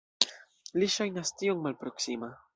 Li 0.83 0.87
ŝajnas 0.95 1.33
tiom 1.43 1.63
malproksima. 1.69 2.33